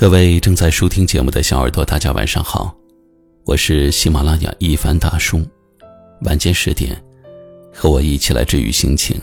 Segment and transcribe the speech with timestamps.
[0.00, 2.74] 各位正在收听节目的小耳朵，大家晚上好，
[3.44, 5.46] 我是喜马拉雅一凡大叔。
[6.22, 6.98] 晚间十点，
[7.70, 9.20] 和我一起来治愈心情。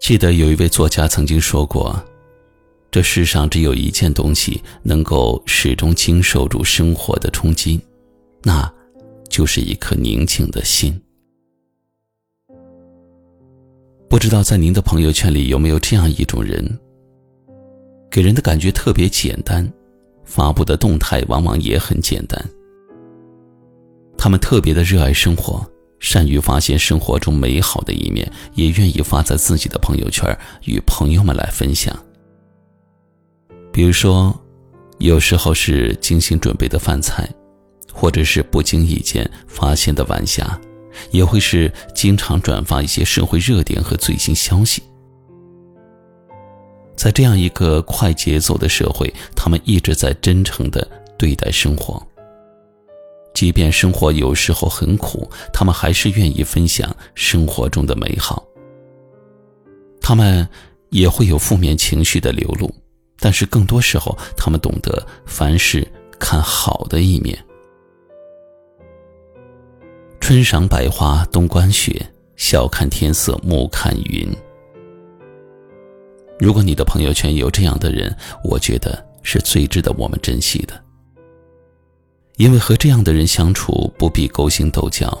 [0.00, 2.02] 记得有一位作家曾经说过
[2.90, 7.78] ：“这世上只有一件东西能够始终经受住生活的冲击，
[8.42, 8.72] 那
[9.28, 10.98] 就是一颗宁静的心。”
[14.14, 16.64] 不知道在您的朋友圈里有没有这样一种人，
[18.08, 19.68] 给人的感觉特别简单，
[20.24, 22.40] 发布的动态往往也很简单。
[24.16, 25.68] 他们特别的热爱生活，
[25.98, 30.24] 善于发现生活中美好的一面，也愿意发在自己的朋友圈
[30.62, 31.92] 与朋友们来分享。
[33.72, 34.32] 比如说，
[34.98, 37.28] 有时候是精心准备的饭菜，
[37.92, 40.56] 或者是不经意间发现的晚霞。
[41.10, 44.82] 也会是经常转发一些社会热点和最新消息。
[46.96, 52.00] 在这样一个快节奏的社会，他们一直在真诚的对待生活。
[53.34, 58.44] 即便生活有时候很苦，他们还是愿意分享生活中的美好。
[60.00, 60.48] 他们
[60.90, 62.72] 也会有负面情绪的流露，
[63.18, 65.86] 但是更多时候，他们懂得凡事
[66.20, 67.36] 看好的一面。
[70.26, 72.02] 春赏百花，冬观雪，
[72.34, 74.26] 晓看天色，暮看云。
[76.38, 80.82] 如果你的朋友圈有这样的人，我觉得是最值得我们珍惜的。
[82.36, 85.14] 因为和这样的人相处，不必勾心斗角，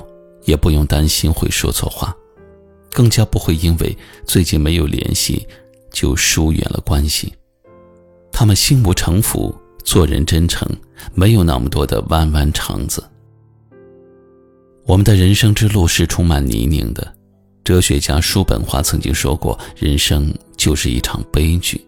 [0.46, 2.16] 也不用担心会说错话，
[2.90, 3.94] 更加不会因为
[4.24, 5.46] 最近没有联系
[5.92, 7.30] 就疏远了关系。
[8.32, 10.66] 他们心无城府，做人真诚，
[11.12, 13.04] 没有那么多的弯弯肠子。
[14.86, 17.14] 我们的人生之路是充满泥泞的，
[17.64, 21.82] 哲学家叔本华曾经说过：“人生就是一场悲剧。”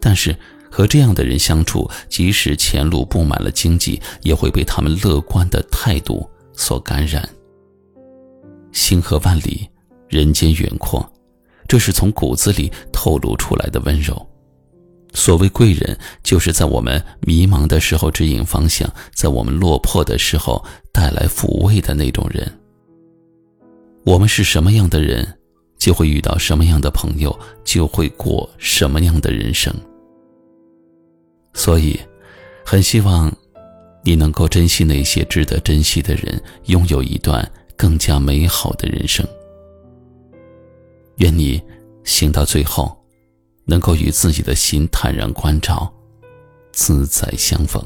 [0.00, 0.34] 但是
[0.70, 7.28] 和这样的人相处，即使前路布满了荆棘，也会被他们乐观的态度所感染。
[8.70, 9.68] 星河万里，
[10.08, 11.04] 人间远阔，
[11.66, 14.24] 这是从骨子里透露出来的温柔。
[15.14, 22.50] 所谓贵人，就是在我们迷茫的时候指引方向，在我们落魄的时候带来抚慰的那种人。
[24.04, 25.38] 我们是什么样的人，
[25.78, 29.72] 就会遇到什么样的朋友，就会过什么样的人生。
[31.52, 32.00] 所以，
[32.64, 33.30] 很希望
[34.02, 37.46] 你能够珍惜那些值得珍惜的人，拥有一段
[37.76, 39.26] 更加美好的人生。
[41.16, 41.62] 愿你
[42.02, 43.01] 行到最后。
[43.64, 45.92] 能够与自己的心坦然关照，
[46.72, 47.82] 自在相逢。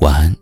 [0.00, 0.36] 晚安。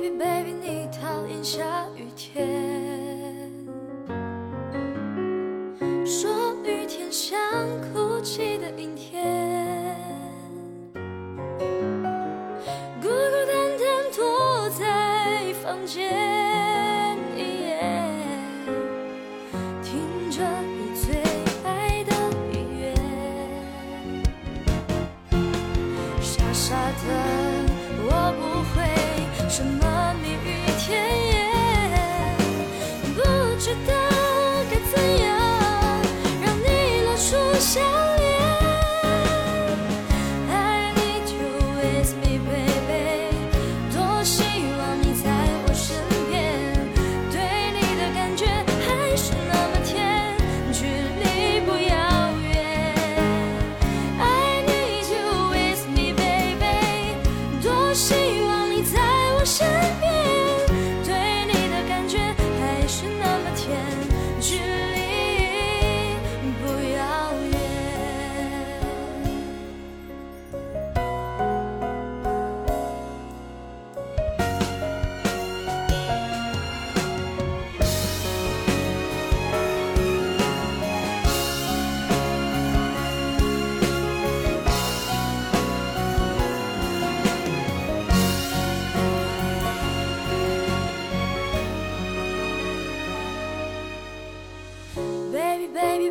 [0.00, 1.62] Baby baby 你讨厌下
[1.94, 2.48] 雨天，
[6.06, 7.38] 说雨天像
[7.92, 9.94] 哭泣的阴天，
[13.02, 13.08] 孤孤
[13.46, 16.39] 单单躲在房间。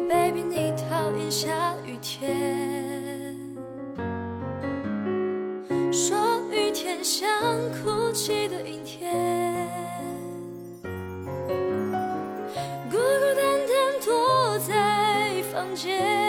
[0.09, 3.37] Baby，你讨厌下雨天，
[5.93, 7.29] 说雨天像
[7.83, 9.69] 哭泣的阴天，
[12.89, 12.97] 孤孤
[13.35, 13.69] 单单
[14.03, 16.28] 躲在房间。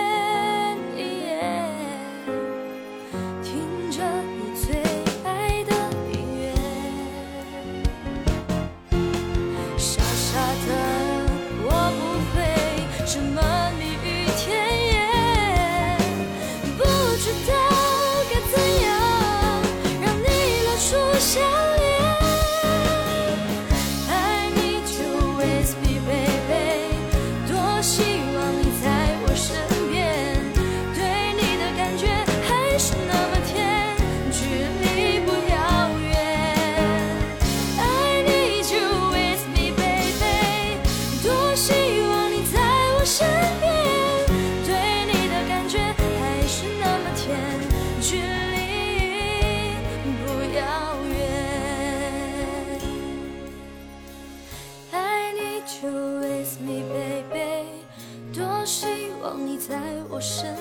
[60.21, 60.60] 不。